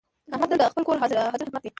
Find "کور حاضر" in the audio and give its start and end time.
0.87-1.17